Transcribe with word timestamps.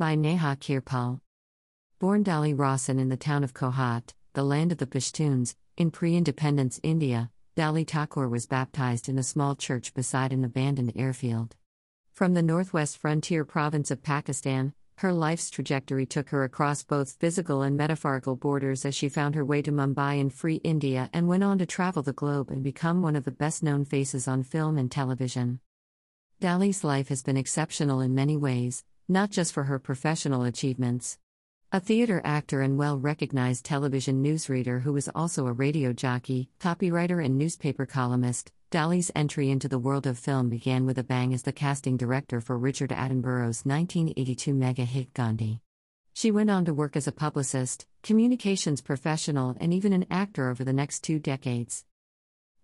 By 0.00 0.14
Neha 0.14 0.56
Kirpal. 0.56 1.20
Born 1.98 2.22
Dolly 2.22 2.54
Rawson 2.54 2.98
in 2.98 3.10
the 3.10 3.18
town 3.18 3.44
of 3.44 3.52
Kohat, 3.52 4.14
the 4.32 4.42
land 4.42 4.72
of 4.72 4.78
the 4.78 4.86
Pashtuns, 4.86 5.56
in 5.76 5.90
pre 5.90 6.16
independence 6.16 6.80
India, 6.82 7.30
Dolly 7.54 7.84
Thakore 7.84 8.30
was 8.30 8.46
baptized 8.46 9.10
in 9.10 9.18
a 9.18 9.22
small 9.22 9.54
church 9.54 9.92
beside 9.92 10.32
an 10.32 10.42
abandoned 10.42 10.94
airfield. 10.96 11.54
From 12.14 12.32
the 12.32 12.40
northwest 12.40 12.96
frontier 12.96 13.44
province 13.44 13.90
of 13.90 14.02
Pakistan, 14.02 14.72
her 15.00 15.12
life's 15.12 15.50
trajectory 15.50 16.06
took 16.06 16.30
her 16.30 16.44
across 16.44 16.82
both 16.82 17.18
physical 17.20 17.60
and 17.60 17.76
metaphorical 17.76 18.36
borders 18.36 18.86
as 18.86 18.94
she 18.94 19.10
found 19.10 19.34
her 19.34 19.44
way 19.44 19.60
to 19.60 19.70
Mumbai 19.70 20.18
in 20.18 20.30
free 20.30 20.62
India 20.64 21.10
and 21.12 21.28
went 21.28 21.44
on 21.44 21.58
to 21.58 21.66
travel 21.66 22.02
the 22.02 22.14
globe 22.14 22.50
and 22.50 22.64
become 22.64 23.02
one 23.02 23.16
of 23.16 23.26
the 23.26 23.30
best 23.30 23.62
known 23.62 23.84
faces 23.84 24.26
on 24.26 24.44
film 24.44 24.78
and 24.78 24.90
television. 24.90 25.60
Dolly's 26.40 26.84
life 26.84 27.08
has 27.08 27.22
been 27.22 27.36
exceptional 27.36 28.00
in 28.00 28.14
many 28.14 28.34
ways, 28.34 28.82
not 29.10 29.28
just 29.28 29.52
for 29.52 29.64
her 29.64 29.80
professional 29.80 30.44
achievements. 30.44 31.18
A 31.72 31.80
theater 31.80 32.22
actor 32.24 32.62
and 32.62 32.78
well 32.78 32.96
recognized 32.96 33.64
television 33.64 34.22
newsreader 34.22 34.82
who 34.82 34.92
was 34.92 35.08
also 35.14 35.48
a 35.48 35.52
radio 35.52 35.92
jockey, 35.92 36.48
copywriter, 36.60 37.24
and 37.24 37.36
newspaper 37.36 37.86
columnist, 37.86 38.52
Dolly's 38.70 39.10
entry 39.16 39.50
into 39.50 39.66
the 39.66 39.80
world 39.80 40.06
of 40.06 40.16
film 40.16 40.48
began 40.48 40.86
with 40.86 40.96
a 40.96 41.02
bang 41.02 41.34
as 41.34 41.42
the 41.42 41.52
casting 41.52 41.96
director 41.96 42.40
for 42.40 42.56
Richard 42.56 42.90
Attenborough's 42.90 43.66
1982 43.66 44.54
mega 44.54 44.84
hit 44.84 45.12
Gandhi. 45.12 45.60
She 46.12 46.30
went 46.30 46.50
on 46.50 46.64
to 46.66 46.74
work 46.74 46.94
as 46.94 47.08
a 47.08 47.12
publicist, 47.12 47.86
communications 48.04 48.80
professional, 48.80 49.56
and 49.60 49.74
even 49.74 49.92
an 49.92 50.06
actor 50.08 50.50
over 50.50 50.62
the 50.62 50.72
next 50.72 51.00
two 51.00 51.18
decades. 51.18 51.84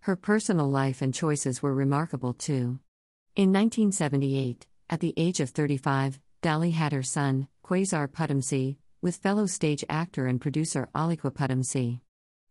Her 0.01 0.15
personal 0.15 0.70
life 0.70 1.02
and 1.02 1.12
choices 1.12 1.60
were 1.60 1.74
remarkable 1.74 2.34
too. 2.34 2.78
In 3.34 3.52
1978, 3.52 4.68
at 4.88 5.01
the 5.01 5.15
age 5.16 5.40
of 5.40 5.51
35, 5.51 6.20
Dolly 6.46 6.70
had 6.70 6.92
her 6.92 7.02
son, 7.02 7.48
Quasar 7.65 8.07
Padamsee, 8.07 8.76
with 9.02 9.16
fellow 9.16 9.46
stage 9.46 9.84
actor 9.88 10.29
and 10.29 10.40
producer 10.40 10.88
Alyque 10.95 11.34
Padamsee. 11.34 11.98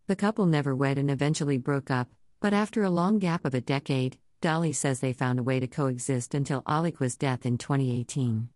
The 0.06 0.14
couple 0.14 0.44
never 0.44 0.76
wed 0.76 0.98
and 0.98 1.10
eventually 1.10 1.56
broke 1.56 1.90
up, 1.90 2.10
but 2.38 2.52
after 2.52 2.82
a 2.82 2.90
long 2.90 3.18
gap 3.18 3.46
of 3.46 3.54
a 3.54 3.62
decade, 3.62 4.18
Dolly 4.42 4.74
says 4.74 5.00
they 5.00 5.14
found 5.14 5.38
a 5.38 5.42
way 5.42 5.60
to 5.60 5.66
coexist 5.66 6.34
until 6.34 6.60
Alyque's 6.68 7.16
death 7.16 7.46
in 7.46 7.56
2018. 7.56 8.50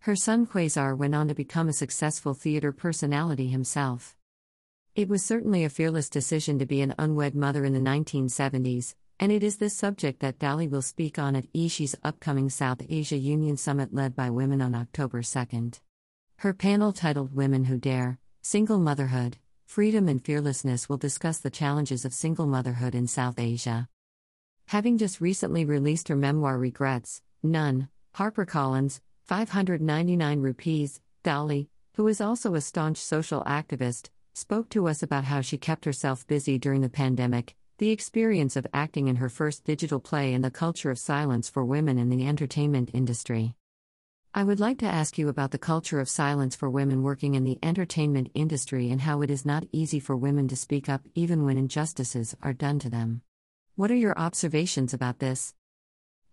Her 0.00 0.16
son 0.16 0.44
Quasar 0.44 0.98
went 0.98 1.14
on 1.14 1.28
to 1.28 1.36
become 1.36 1.68
a 1.68 1.72
successful 1.72 2.34
theater 2.34 2.72
personality 2.72 3.46
himself. 3.46 4.16
It 4.96 5.08
was 5.08 5.24
certainly 5.24 5.62
a 5.62 5.70
fearless 5.70 6.10
decision 6.10 6.58
to 6.58 6.66
be 6.66 6.80
an 6.80 6.96
unwed 6.98 7.36
mother 7.36 7.64
in 7.64 7.74
the 7.74 7.78
1970s, 7.78 8.96
and 9.20 9.30
it 9.30 9.42
is 9.42 9.58
this 9.58 9.76
subject 9.76 10.20
that 10.20 10.38
Dolly 10.38 10.66
will 10.66 10.80
speak 10.80 11.18
on 11.18 11.36
at 11.36 11.52
eShe's 11.52 11.94
upcoming 12.02 12.48
South 12.48 12.80
Asia 12.88 13.18
Union 13.18 13.58
Summit 13.58 13.92
led 13.92 14.16
by 14.16 14.30
women 14.30 14.62
on 14.62 14.74
October 14.74 15.20
2nd. 15.20 15.78
Her 16.38 16.54
panel 16.54 16.94
titled 16.94 17.36
Women 17.36 17.66
Who 17.66 17.76
Dare 17.76 18.18
Single 18.40 18.78
Motherhood 18.78 19.36
Freedom 19.66 20.08
and 20.08 20.24
Fearlessness 20.24 20.88
will 20.88 20.96
discuss 20.96 21.36
the 21.36 21.50
challenges 21.50 22.06
of 22.06 22.14
single 22.14 22.46
motherhood 22.46 22.94
in 22.94 23.06
South 23.06 23.38
Asia. 23.38 23.88
Having 24.68 24.96
just 24.96 25.20
recently 25.20 25.66
released 25.66 26.08
her 26.08 26.16
memoir 26.16 26.56
Regrets, 26.56 27.20
None, 27.42 27.90
HarperCollins, 28.16 29.00
599 29.26 30.40
rupees, 30.40 31.02
Dolly, 31.22 31.68
who 31.96 32.08
is 32.08 32.22
also 32.22 32.54
a 32.54 32.60
staunch 32.62 32.96
social 32.96 33.44
activist, 33.44 34.08
spoke 34.32 34.70
to 34.70 34.88
us 34.88 35.02
about 35.02 35.24
how 35.24 35.42
she 35.42 35.58
kept 35.58 35.84
herself 35.84 36.26
busy 36.26 36.58
during 36.58 36.80
the 36.80 36.88
pandemic, 36.88 37.54
the 37.80 37.90
experience 37.90 38.56
of 38.56 38.66
acting 38.74 39.08
in 39.08 39.16
her 39.16 39.30
first 39.30 39.64
digital 39.64 39.98
play, 39.98 40.34
and 40.34 40.44
the 40.44 40.50
culture 40.50 40.90
of 40.90 40.98
silence 40.98 41.48
for 41.48 41.64
women 41.64 41.96
in 41.96 42.10
the 42.10 42.26
entertainment 42.26 42.90
industry. 42.92 43.54
I 44.34 44.44
would 44.44 44.60
like 44.60 44.76
to 44.80 44.86
ask 44.86 45.16
you 45.16 45.30
about 45.30 45.50
the 45.50 45.56
culture 45.56 45.98
of 45.98 46.06
silence 46.06 46.54
for 46.54 46.68
women 46.68 47.02
working 47.02 47.34
in 47.34 47.44
the 47.44 47.58
entertainment 47.62 48.30
industry 48.34 48.90
and 48.90 49.00
how 49.00 49.22
it 49.22 49.30
is 49.30 49.46
not 49.46 49.64
easy 49.72 49.98
for 49.98 50.14
women 50.14 50.46
to 50.48 50.56
speak 50.56 50.90
up 50.90 51.06
even 51.14 51.42
when 51.42 51.56
injustices 51.56 52.36
are 52.42 52.52
done 52.52 52.78
to 52.80 52.90
them. 52.90 53.22
What 53.76 53.90
are 53.90 53.96
your 53.96 54.18
observations 54.18 54.92
about 54.92 55.18
this? 55.18 55.54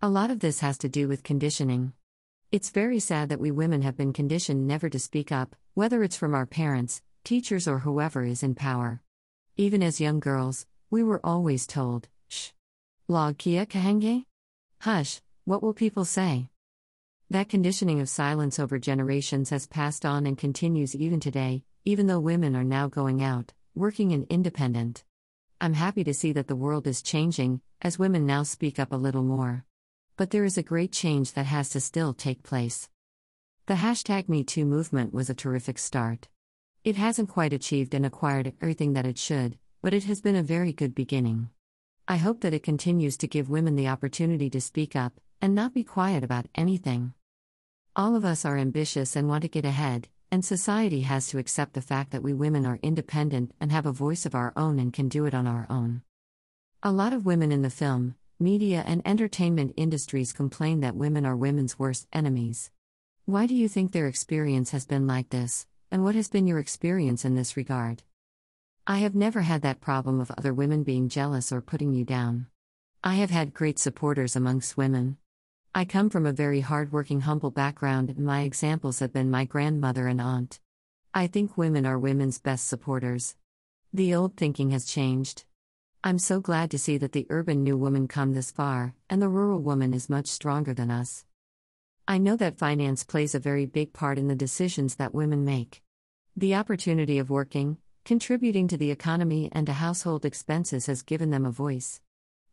A 0.02 0.10
lot 0.10 0.30
of 0.30 0.40
this 0.40 0.60
has 0.60 0.76
to 0.78 0.88
do 0.90 1.08
with 1.08 1.22
conditioning. 1.22 1.94
It's 2.52 2.68
very 2.68 3.00
sad 3.00 3.30
that 3.30 3.40
we 3.40 3.50
women 3.50 3.80
have 3.80 3.96
been 3.96 4.12
conditioned 4.12 4.68
never 4.68 4.90
to 4.90 4.98
speak 4.98 5.32
up, 5.32 5.56
whether 5.72 6.02
it's 6.02 6.16
from 6.16 6.34
our 6.34 6.44
parents, 6.44 7.00
teachers, 7.24 7.66
or 7.66 7.78
whoever 7.78 8.22
is 8.22 8.42
in 8.42 8.54
power. 8.54 9.00
Even 9.56 9.82
as 9.82 9.98
young 9.98 10.20
girls, 10.20 10.66
we 10.90 11.02
were 11.02 11.20
always 11.22 11.66
told, 11.66 12.08
shh. 12.28 12.50
Log 13.08 13.36
kia 13.38 13.66
kahenge? 13.66 14.24
Hush, 14.80 15.20
what 15.44 15.62
will 15.62 15.74
people 15.74 16.04
say? 16.04 16.48
That 17.28 17.50
conditioning 17.50 18.00
of 18.00 18.08
silence 18.08 18.58
over 18.58 18.78
generations 18.78 19.50
has 19.50 19.66
passed 19.66 20.06
on 20.06 20.26
and 20.26 20.38
continues 20.38 20.94
even 20.94 21.20
today, 21.20 21.64
even 21.84 22.06
though 22.06 22.20
women 22.20 22.56
are 22.56 22.64
now 22.64 22.88
going 22.88 23.22
out, 23.22 23.52
working 23.74 24.12
and 24.12 24.26
independent. 24.30 25.04
I'm 25.60 25.74
happy 25.74 26.04
to 26.04 26.14
see 26.14 26.32
that 26.32 26.48
the 26.48 26.56
world 26.56 26.86
is 26.86 27.02
changing, 27.02 27.60
as 27.82 27.98
women 27.98 28.24
now 28.24 28.42
speak 28.42 28.78
up 28.78 28.92
a 28.92 28.96
little 28.96 29.22
more. 29.22 29.64
But 30.16 30.30
there 30.30 30.44
is 30.44 30.56
a 30.56 30.62
great 30.62 30.92
change 30.92 31.34
that 31.34 31.46
has 31.46 31.68
to 31.70 31.80
still 31.80 32.14
take 32.14 32.42
place. 32.42 32.88
The 33.66 33.74
hashtag 33.74 34.26
MeToo 34.26 34.64
movement 34.64 35.12
was 35.12 35.28
a 35.28 35.34
terrific 35.34 35.78
start. 35.78 36.28
It 36.82 36.96
hasn't 36.96 37.28
quite 37.28 37.52
achieved 37.52 37.92
and 37.92 38.06
acquired 38.06 38.54
everything 38.62 38.94
that 38.94 39.06
it 39.06 39.18
should, 39.18 39.58
but 39.82 39.94
it 39.94 40.04
has 40.04 40.20
been 40.20 40.36
a 40.36 40.42
very 40.42 40.72
good 40.72 40.94
beginning. 40.94 41.50
I 42.06 42.16
hope 42.16 42.40
that 42.40 42.54
it 42.54 42.62
continues 42.62 43.16
to 43.18 43.28
give 43.28 43.50
women 43.50 43.76
the 43.76 43.88
opportunity 43.88 44.50
to 44.50 44.60
speak 44.60 44.96
up 44.96 45.20
and 45.40 45.54
not 45.54 45.74
be 45.74 45.84
quiet 45.84 46.24
about 46.24 46.46
anything. 46.54 47.12
All 47.94 48.16
of 48.16 48.24
us 48.24 48.44
are 48.44 48.56
ambitious 48.56 49.14
and 49.14 49.28
want 49.28 49.42
to 49.42 49.48
get 49.48 49.64
ahead, 49.64 50.08
and 50.30 50.44
society 50.44 51.02
has 51.02 51.28
to 51.28 51.38
accept 51.38 51.74
the 51.74 51.80
fact 51.80 52.10
that 52.12 52.22
we 52.22 52.32
women 52.32 52.66
are 52.66 52.78
independent 52.82 53.52
and 53.60 53.72
have 53.72 53.86
a 53.86 53.92
voice 53.92 54.26
of 54.26 54.34
our 54.34 54.52
own 54.56 54.78
and 54.78 54.92
can 54.92 55.08
do 55.08 55.26
it 55.26 55.34
on 55.34 55.46
our 55.46 55.66
own. 55.70 56.02
A 56.82 56.92
lot 56.92 57.12
of 57.12 57.26
women 57.26 57.52
in 57.52 57.62
the 57.62 57.70
film, 57.70 58.14
media, 58.38 58.84
and 58.86 59.02
entertainment 59.04 59.74
industries 59.76 60.32
complain 60.32 60.80
that 60.80 60.96
women 60.96 61.26
are 61.26 61.36
women's 61.36 61.78
worst 61.78 62.06
enemies. 62.12 62.70
Why 63.24 63.46
do 63.46 63.54
you 63.54 63.68
think 63.68 63.92
their 63.92 64.06
experience 64.06 64.70
has 64.70 64.86
been 64.86 65.06
like 65.06 65.30
this, 65.30 65.66
and 65.90 66.04
what 66.04 66.14
has 66.14 66.28
been 66.28 66.46
your 66.46 66.58
experience 66.58 67.24
in 67.24 67.34
this 67.34 67.56
regard? 67.56 68.02
I 68.90 69.00
have 69.00 69.14
never 69.14 69.42
had 69.42 69.60
that 69.62 69.82
problem 69.82 70.18
of 70.18 70.30
other 70.30 70.54
women 70.54 70.82
being 70.82 71.10
jealous 71.10 71.52
or 71.52 71.60
putting 71.60 71.92
you 71.92 72.06
down. 72.06 72.46
I 73.04 73.16
have 73.16 73.28
had 73.28 73.52
great 73.52 73.78
supporters 73.78 74.34
amongst 74.34 74.78
women. 74.78 75.18
I 75.74 75.84
come 75.84 76.08
from 76.08 76.24
a 76.24 76.32
very 76.32 76.60
hardworking, 76.60 77.20
humble 77.20 77.50
background, 77.50 78.08
and 78.08 78.20
my 78.20 78.40
examples 78.40 79.00
have 79.00 79.12
been 79.12 79.30
my 79.30 79.44
grandmother 79.44 80.06
and 80.06 80.22
aunt. 80.22 80.58
I 81.12 81.26
think 81.26 81.58
women 81.58 81.84
are 81.84 81.98
women's 81.98 82.38
best 82.38 82.66
supporters. 82.66 83.36
The 83.92 84.14
old 84.14 84.38
thinking 84.38 84.70
has 84.70 84.86
changed. 84.86 85.44
I'm 86.02 86.18
so 86.18 86.40
glad 86.40 86.70
to 86.70 86.78
see 86.78 86.96
that 86.96 87.12
the 87.12 87.26
urban 87.28 87.62
new 87.62 87.76
woman 87.76 88.08
come 88.08 88.32
this 88.32 88.50
far, 88.50 88.94
and 89.10 89.20
the 89.20 89.28
rural 89.28 89.60
woman 89.60 89.92
is 89.92 90.08
much 90.08 90.28
stronger 90.28 90.72
than 90.72 90.90
us. 90.90 91.26
I 92.08 92.16
know 92.16 92.36
that 92.36 92.56
finance 92.56 93.04
plays 93.04 93.34
a 93.34 93.38
very 93.38 93.66
big 93.66 93.92
part 93.92 94.18
in 94.18 94.28
the 94.28 94.34
decisions 94.34 94.94
that 94.94 95.12
women 95.12 95.44
make. 95.44 95.82
The 96.34 96.54
opportunity 96.54 97.18
of 97.18 97.28
working, 97.28 97.76
contributing 98.08 98.66
to 98.66 98.78
the 98.78 98.90
economy 98.90 99.50
and 99.52 99.66
to 99.66 99.72
household 99.74 100.24
expenses 100.24 100.86
has 100.86 101.02
given 101.02 101.28
them 101.28 101.44
a 101.44 101.50
voice. 101.50 102.00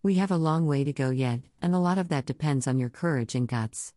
We 0.04 0.16
have 0.16 0.30
a 0.30 0.36
long 0.36 0.68
way 0.68 0.84
to 0.84 0.92
go 0.92 1.12
yet, 1.12 1.40
and 1.62 1.74
a 1.74 1.80
lot 1.80 1.98
of 1.98 2.10
that 2.10 2.26
depends 2.26 2.68
on 2.68 2.78
your 2.78 2.90
courage 2.90 3.36
and 3.36 3.48
guts. 3.48 3.94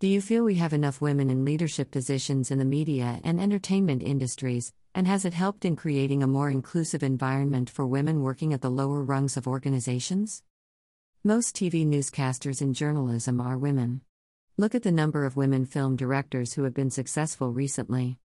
Do 0.00 0.08
you 0.08 0.20
feel 0.20 0.42
we 0.42 0.56
have 0.56 0.72
enough 0.72 1.00
women 1.00 1.30
in 1.30 1.44
leadership 1.44 1.92
positions 1.92 2.50
in 2.50 2.58
the 2.58 2.64
media 2.64 3.20
and 3.22 3.40
entertainment 3.40 4.02
industries, 4.02 4.72
and 4.92 5.06
has 5.06 5.24
it 5.24 5.34
helped 5.34 5.64
in 5.64 5.76
creating 5.76 6.20
a 6.20 6.26
more 6.26 6.50
inclusive 6.50 7.04
environment 7.04 7.70
for 7.70 7.86
women 7.86 8.20
working 8.20 8.52
at 8.52 8.60
the 8.60 8.68
lower 8.68 9.04
rungs 9.04 9.36
of 9.36 9.46
organizations? 9.46 10.42
Most 11.22 11.54
TV 11.54 11.86
newscasters 11.86 12.60
in 12.60 12.74
journalism 12.74 13.40
are 13.40 13.56
women. 13.56 14.00
Look 14.58 14.74
at 14.74 14.82
the 14.82 14.90
number 14.90 15.26
of 15.26 15.36
women 15.36 15.64
film 15.64 15.94
directors 15.94 16.54
who 16.54 16.64
have 16.64 16.74
been 16.74 16.90
successful 16.90 17.52
recently. 17.52 18.18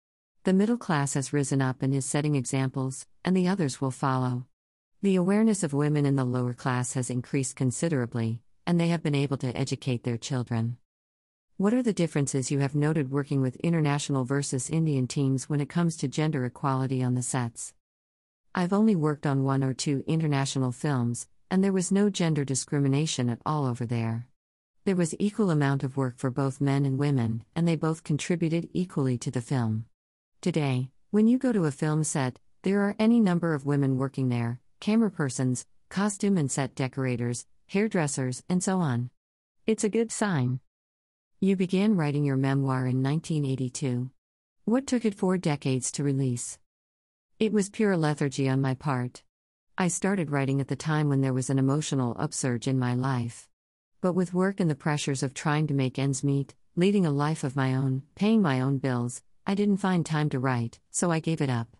The 0.45 0.53
middle 0.53 0.77
class 0.77 1.15
has 1.15 1.33
risen 1.33 1.59
up 1.59 1.81
and 1.81 1.91
is 1.91 2.05
setting 2.05 2.35
examples, 2.35 3.07
and 3.23 3.35
the 3.35 3.47
others 3.47 3.81
will 3.81 3.89
follow. 3.89 4.45
The 5.01 5.15
awareness 5.15 5.63
of 5.63 5.73
women 5.73 6.05
in 6.05 6.17
the 6.17 6.23
lower 6.23 6.53
class 6.53 6.93
has 6.93 7.09
increased 7.09 7.55
considerably, 7.55 8.41
and 8.67 8.79
they 8.79 8.89
have 8.89 9.01
been 9.01 9.15
able 9.15 9.37
to 9.37 9.57
educate 9.57 10.03
their 10.03 10.19
children. 10.19 10.77
What 11.57 11.73
are 11.73 11.81
the 11.81 11.93
differences 11.93 12.51
you 12.51 12.59
have 12.59 12.75
noted 12.75 13.09
working 13.09 13.41
with 13.41 13.55
international 13.55 14.23
versus 14.23 14.69
Indian 14.69 15.07
teams 15.07 15.49
when 15.49 15.61
it 15.61 15.67
comes 15.67 15.97
to 15.97 16.07
gender 16.07 16.45
equality 16.45 17.01
on 17.01 17.15
the 17.15 17.23
sets? 17.23 17.73
I've 18.53 18.71
only 18.71 18.95
worked 18.95 19.25
on 19.25 19.45
one 19.45 19.63
or 19.63 19.73
two 19.73 20.03
international 20.05 20.71
films, 20.71 21.27
and 21.49 21.63
there 21.63 21.73
was 21.73 21.91
no 21.91 22.11
gender 22.11 22.45
discrimination 22.45 23.31
at 23.31 23.41
all 23.47 23.65
over 23.65 23.87
there. 23.87 24.27
There 24.83 24.95
was 24.95 25.15
equal 25.17 25.49
amount 25.49 25.83
of 25.83 25.97
work 25.97 26.19
for 26.19 26.29
both 26.29 26.61
men 26.61 26.85
and 26.85 26.99
women, 26.99 27.43
and 27.55 27.67
they 27.67 27.75
both 27.75 28.03
contributed 28.03 28.69
equally 28.73 29.17
to 29.17 29.31
the 29.31 29.41
film. 29.41 29.85
Today, 30.45 30.91
when 31.09 31.25
you 31.25 31.39
go 31.39 31.51
to 31.51 31.65
a 31.65 31.71
film 31.71 32.03
set, 32.03 32.37
there 32.61 32.81
are 32.81 32.95
any 32.99 33.19
number 33.19 33.55
of 33.55 33.65
women 33.65 33.97
working 33.97 34.29
there, 34.29 34.59
camerapersons, 34.79 35.65
costume 35.89 36.37
and 36.37 36.51
set 36.51 36.75
decorators, 36.75 37.47
hairdressers, 37.65 38.43
and 38.47 38.61
so 38.61 38.77
on. 38.77 39.09
It's 39.65 39.83
a 39.83 39.89
good 39.89 40.11
sign. 40.11 40.59
You 41.39 41.55
began 41.55 41.95
writing 41.95 42.23
your 42.23 42.37
memoir 42.37 42.85
in 42.85 43.01
1982. 43.01 44.11
What 44.65 44.85
took 44.85 45.03
it 45.03 45.15
four 45.15 45.39
decades 45.39 45.91
to 45.93 46.03
release? 46.03 46.59
It 47.39 47.51
was 47.51 47.71
pure 47.71 47.97
lethargy 47.97 48.47
on 48.47 48.61
my 48.61 48.75
part. 48.75 49.23
I 49.79 49.87
started 49.87 50.29
writing 50.29 50.61
at 50.61 50.67
the 50.67 50.75
time 50.75 51.09
when 51.09 51.21
there 51.21 51.33
was 51.33 51.49
an 51.49 51.57
emotional 51.57 52.15
upsurge 52.19 52.67
in 52.67 52.77
my 52.77 52.93
life. 52.93 53.49
But 53.99 54.13
with 54.13 54.35
work 54.35 54.59
and 54.59 54.69
the 54.69 54.75
pressures 54.75 55.23
of 55.23 55.33
trying 55.33 55.65
to 55.65 55.73
make 55.73 55.97
ends 55.97 56.23
meet, 56.23 56.53
leading 56.75 57.03
a 57.03 57.09
life 57.09 57.43
of 57.43 57.55
my 57.55 57.73
own, 57.73 58.03
paying 58.13 58.43
my 58.43 58.61
own 58.61 58.77
bills, 58.77 59.23
I 59.47 59.53
didn't 59.53 59.77
find 59.77 60.03
time 60.03 60.29
to 60.29 60.39
write, 60.39 60.79
so 60.89 61.11
I 61.11 61.19
gave 61.19 61.39
it 61.39 61.51
up. 61.51 61.77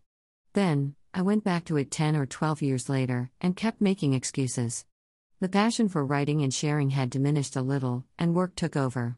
Then, 0.54 0.96
I 1.16 1.24
went 1.24 1.44
back 1.44 1.66
to 1.66 1.78
it 1.78 1.90
10 1.90 2.16
or 2.16 2.28
12 2.28 2.62
years 2.62 2.90
later 2.90 3.32
and 3.42 3.56
kept 3.56 3.82
making 3.82 4.14
excuses. 4.14 4.86
The 5.40 5.50
passion 5.50 5.90
for 5.90 6.06
writing 6.06 6.44
and 6.44 6.54
sharing 6.54 6.92
had 6.92 7.10
diminished 7.10 7.56
a 7.56 7.64
little, 7.64 8.06
and 8.20 8.36
work 8.36 8.56
took 8.56 8.76
over. 8.76 9.18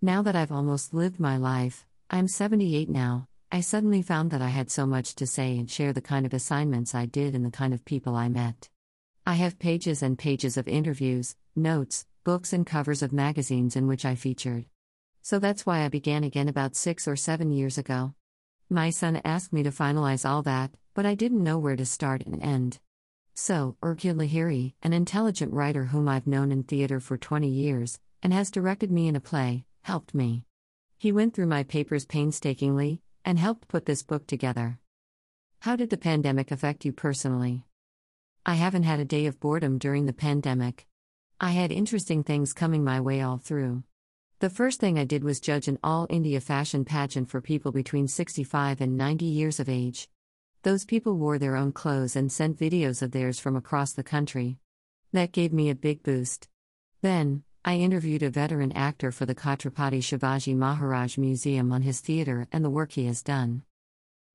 Now 0.00 0.22
that 0.22 0.34
I've 0.34 0.50
almost 0.50 0.94
lived 0.94 1.20
my 1.20 1.36
life, 1.36 1.84
I'm 2.08 2.26
78 2.26 2.88
now, 2.88 3.28
I 3.52 3.60
suddenly 3.60 4.00
found 4.00 4.30
that 4.30 4.42
I 4.42 4.48
had 4.48 4.70
so 4.70 4.86
much 4.86 5.14
to 5.16 5.26
say 5.26 5.58
and 5.58 5.70
share 5.70 5.92
the 5.92 6.00
kind 6.00 6.24
of 6.24 6.32
assignments 6.32 6.94
I 6.94 7.04
did 7.04 7.34
and 7.34 7.44
the 7.44 7.50
kind 7.50 7.74
of 7.74 7.84
people 7.84 8.16
I 8.16 8.28
met. 8.28 8.70
I 9.26 9.34
have 9.34 9.58
pages 9.58 10.02
and 10.02 10.18
pages 10.18 10.56
of 10.56 10.68
interviews, 10.68 11.36
notes, 11.54 12.06
books, 12.24 12.54
and 12.54 12.66
covers 12.66 13.02
of 13.02 13.12
magazines 13.12 13.76
in 13.76 13.86
which 13.86 14.06
I 14.06 14.14
featured. 14.14 14.64
So 15.28 15.38
that's 15.38 15.66
why 15.66 15.84
I 15.84 15.88
began 15.88 16.24
again 16.24 16.48
about 16.48 16.74
six 16.74 17.06
or 17.06 17.14
seven 17.14 17.52
years 17.52 17.76
ago. 17.76 18.14
My 18.70 18.88
son 18.88 19.20
asked 19.26 19.52
me 19.52 19.62
to 19.62 19.70
finalize 19.70 20.26
all 20.26 20.40
that, 20.44 20.70
but 20.94 21.04
I 21.04 21.14
didn't 21.14 21.44
know 21.44 21.58
where 21.58 21.76
to 21.76 21.84
start 21.84 22.24
and 22.24 22.42
end. 22.42 22.78
So, 23.34 23.76
Erkul 23.82 24.14
Lahiri, 24.14 24.72
an 24.82 24.94
intelligent 24.94 25.52
writer 25.52 25.84
whom 25.84 26.08
I've 26.08 26.26
known 26.26 26.50
in 26.50 26.62
theater 26.62 26.98
for 26.98 27.18
20 27.18 27.46
years, 27.46 28.00
and 28.22 28.32
has 28.32 28.50
directed 28.50 28.90
me 28.90 29.06
in 29.06 29.16
a 29.16 29.20
play, 29.20 29.66
helped 29.82 30.14
me. 30.14 30.46
He 30.96 31.12
went 31.12 31.34
through 31.34 31.48
my 31.48 31.62
papers 31.62 32.06
painstakingly, 32.06 33.02
and 33.22 33.38
helped 33.38 33.68
put 33.68 33.84
this 33.84 34.02
book 34.02 34.26
together. 34.26 34.78
How 35.58 35.76
did 35.76 35.90
the 35.90 35.98
pandemic 35.98 36.50
affect 36.50 36.86
you 36.86 36.92
personally? 36.92 37.66
I 38.46 38.54
haven't 38.54 38.84
had 38.84 38.98
a 38.98 39.04
day 39.04 39.26
of 39.26 39.40
boredom 39.40 39.76
during 39.76 40.06
the 40.06 40.14
pandemic. 40.14 40.86
I 41.38 41.50
had 41.50 41.70
interesting 41.70 42.24
things 42.24 42.54
coming 42.54 42.82
my 42.82 43.02
way 43.02 43.20
all 43.20 43.36
through. 43.36 43.82
The 44.40 44.48
first 44.48 44.78
thing 44.78 45.00
I 45.00 45.04
did 45.04 45.24
was 45.24 45.40
judge 45.40 45.66
an 45.66 45.80
all 45.82 46.06
India 46.08 46.40
fashion 46.40 46.84
pageant 46.84 47.28
for 47.28 47.40
people 47.40 47.72
between 47.72 48.06
65 48.06 48.80
and 48.80 48.96
90 48.96 49.24
years 49.24 49.58
of 49.58 49.68
age. 49.68 50.08
Those 50.62 50.84
people 50.84 51.16
wore 51.16 51.40
their 51.40 51.56
own 51.56 51.72
clothes 51.72 52.14
and 52.14 52.30
sent 52.30 52.56
videos 52.56 53.02
of 53.02 53.10
theirs 53.10 53.40
from 53.40 53.56
across 53.56 53.92
the 53.92 54.04
country. 54.04 54.58
That 55.12 55.32
gave 55.32 55.52
me 55.52 55.70
a 55.70 55.74
big 55.74 56.04
boost. 56.04 56.48
Then, 57.02 57.42
I 57.64 57.78
interviewed 57.78 58.22
a 58.22 58.30
veteran 58.30 58.70
actor 58.70 59.10
for 59.10 59.26
the 59.26 59.34
Chhatrapati 59.34 59.98
Shivaji 59.98 60.54
Maharaj 60.54 61.18
Museum 61.18 61.72
on 61.72 61.82
his 61.82 61.98
theatre 61.98 62.46
and 62.52 62.64
the 62.64 62.70
work 62.70 62.92
he 62.92 63.06
has 63.06 63.24
done. 63.24 63.62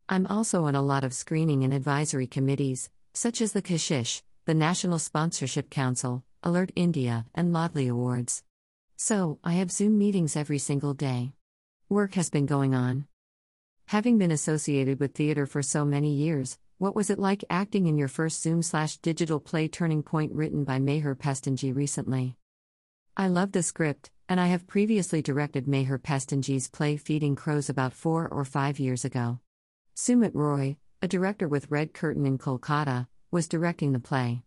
I'm 0.09 0.27
also 0.27 0.65
on 0.65 0.75
a 0.75 0.81
lot 0.81 1.05
of 1.05 1.13
screening 1.13 1.63
and 1.63 1.73
advisory 1.73 2.27
committees, 2.27 2.89
such 3.13 3.39
as 3.39 3.53
the 3.53 3.61
Kashish, 3.61 4.21
the 4.43 4.53
National 4.53 4.99
Sponsorship 4.99 5.69
Council, 5.69 6.25
Alert 6.43 6.73
India, 6.75 7.25
and 7.33 7.53
Laadli 7.53 7.89
Awards. 7.89 8.43
So, 9.05 9.37
I 9.43 9.55
have 9.55 9.69
Zoom 9.69 9.97
meetings 9.97 10.37
every 10.37 10.59
single 10.59 10.93
day. 10.93 11.33
Work 11.89 12.13
has 12.13 12.29
been 12.29 12.45
going 12.45 12.73
on. 12.73 13.05
Having 13.87 14.17
been 14.17 14.31
associated 14.31 15.01
with 15.01 15.13
theater 15.13 15.45
for 15.45 15.61
so 15.61 15.83
many 15.83 16.13
years, 16.13 16.57
what 16.77 16.95
was 16.95 17.09
it 17.09 17.19
like 17.19 17.43
acting 17.49 17.87
in 17.87 17.97
your 17.97 18.07
first 18.07 18.41
Zoom 18.41 18.61
slash 18.61 18.95
digital 18.99 19.41
play 19.41 19.67
Turning 19.67 20.03
Point 20.03 20.31
written 20.31 20.63
by 20.63 20.79
Meher 20.79 21.17
Pestonji 21.17 21.75
recently? 21.75 22.37
I 23.17 23.27
love 23.27 23.51
the 23.51 23.61
script, 23.61 24.09
and 24.29 24.39
I 24.39 24.47
have 24.47 24.67
previously 24.67 25.21
directed 25.21 25.65
Meher 25.65 25.97
Pestonji's 25.97 26.69
play 26.69 26.95
Feeding 26.95 27.35
Crows 27.35 27.67
about 27.67 27.91
four 27.91 28.29
or 28.29 28.45
five 28.45 28.79
years 28.79 29.03
ago. 29.03 29.41
Sumit 29.97 30.31
Roy, 30.33 30.77
a 31.01 31.09
director 31.09 31.49
with 31.49 31.69
Red 31.69 31.93
Curtain 31.93 32.25
in 32.25 32.37
Kolkata, 32.37 33.07
was 33.31 33.49
directing 33.49 33.91
the 33.91 33.99
play. 33.99 34.43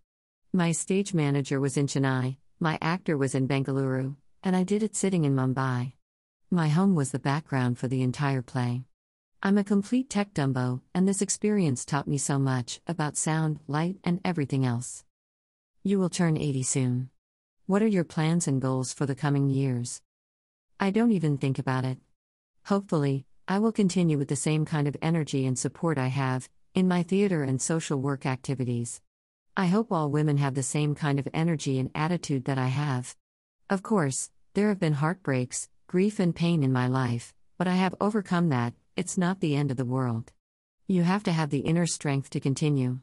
My 0.55 0.73
stage 0.73 1.12
manager 1.12 1.61
was 1.61 1.76
in 1.76 1.88
Chennai, 1.88 2.38
my 2.58 2.79
actor 2.81 3.19
was 3.19 3.35
in 3.35 3.47
Bengaluru, 3.47 4.17
and 4.46 4.54
I 4.54 4.62
did 4.62 4.84
it 4.84 4.94
sitting 4.94 5.25
in 5.25 5.34
Mumbai. 5.34 5.94
My 6.52 6.69
home 6.69 6.94
was 6.94 7.10
the 7.10 7.19
background 7.19 7.78
for 7.78 7.88
the 7.88 8.00
entire 8.00 8.43
play. 8.43 8.84
I'm 9.43 9.58
a 9.58 9.64
complete 9.64 10.08
tech 10.08 10.34
dumbo, 10.34 10.82
and 10.94 11.08
this 11.08 11.20
experience 11.20 11.84
taught 11.84 12.06
me 12.06 12.16
so 12.16 12.38
much 12.38 12.81
about 12.87 13.16
sound, 13.16 13.58
light, 13.66 13.96
and 14.04 14.20
everything 14.25 14.64
else. 14.64 15.02
You 15.82 15.98
will 15.98 16.08
turn 16.08 16.37
80 16.37 16.62
soon. 16.62 17.10
What 17.66 17.82
are 17.82 17.88
your 17.88 18.04
plans 18.04 18.46
and 18.46 18.62
goals 18.62 18.93
for 18.93 19.04
the 19.04 19.16
coming 19.16 19.50
years? 19.50 20.00
I 20.78 20.90
don't 20.90 21.10
even 21.10 21.38
think 21.38 21.58
about 21.58 21.84
it. 21.84 21.98
Hopefully, 22.66 23.26
I 23.48 23.58
will 23.58 23.72
continue 23.72 24.16
with 24.16 24.28
the 24.28 24.37
same 24.37 24.64
kind 24.64 24.87
of 24.87 24.96
energy 25.02 25.44
and 25.44 25.58
support 25.58 25.98
I 25.98 26.06
have 26.06 26.48
in 26.72 26.87
my 26.87 27.02
theater 27.02 27.43
and 27.43 27.60
social 27.60 27.98
work 27.98 28.25
activities. 28.25 29.00
I 29.56 29.66
hope 29.66 29.90
all 29.90 30.08
women 30.08 30.37
have 30.37 30.54
the 30.54 30.62
same 30.62 30.94
kind 30.94 31.19
of 31.19 31.26
energy 31.34 31.81
and 31.81 31.90
attitude 31.96 32.44
that 32.44 32.58
I 32.58 32.69
have. 32.69 33.16
Of 33.69 33.82
course, 33.82 34.31
there 34.56 34.69
have 34.70 34.81
been 34.81 34.94
heartbreaks, 34.94 35.69
grief, 35.87 36.19
and 36.19 36.35
pain 36.35 36.62
in 36.62 36.73
my 36.73 36.88
life, 36.88 37.35
but 37.58 37.69
I 37.69 37.75
have 37.75 37.94
overcome 38.00 38.49
that, 38.49 38.73
it's 38.97 39.19
not 39.19 39.41
the 39.41 39.55
end 39.55 39.70
of 39.70 39.76
the 39.76 39.85
world. 39.85 40.32
You 40.88 41.03
have 41.03 41.23
to 41.25 41.32
have 41.32 41.50
the 41.50 41.58
inner 41.58 41.87
strength 41.87 42.31
to 42.31 42.41
continue. 42.41 43.00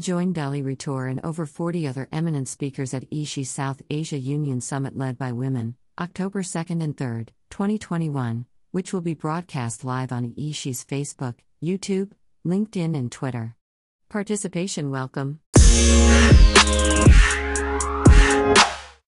Join 0.00 0.32
Dolly 0.32 0.62
Ritor 0.62 1.10
and 1.10 1.20
over 1.24 1.44
40 1.44 1.88
other 1.88 2.08
eminent 2.12 2.46
speakers 2.46 2.94
at 2.94 3.10
eShe 3.10 3.46
South 3.46 3.82
Asia 3.90 4.16
Union 4.16 4.60
Summit 4.60 4.96
led 4.96 5.18
by 5.18 5.32
women, 5.32 5.74
October 6.00 6.42
2nd 6.42 6.84
and 6.84 6.96
3rd, 6.96 7.30
2021, 7.50 8.46
which 8.70 8.92
will 8.92 9.00
be 9.00 9.14
broadcast 9.14 9.84
live 9.84 10.12
on 10.12 10.34
eShe's 10.38 10.84
Facebook, 10.84 11.34
YouTube, 11.60 12.12
LinkedIn, 12.46 12.96
and 12.96 13.10
Twitter. 13.10 13.56
Participation 14.08 14.92
welcome. 14.92 15.40